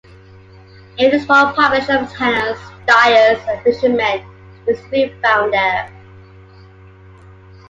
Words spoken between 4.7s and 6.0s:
to be found there.